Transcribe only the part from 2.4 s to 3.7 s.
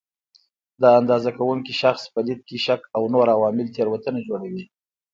کې شک او نور عوامل